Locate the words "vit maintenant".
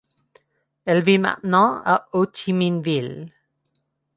1.03-1.83